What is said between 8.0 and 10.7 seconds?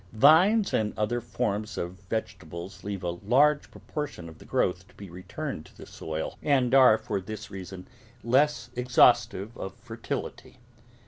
less exhaustive of fertility.